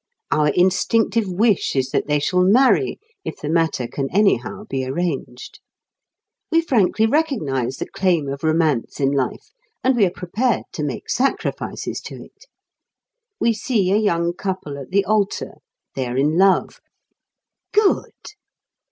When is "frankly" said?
6.61-7.05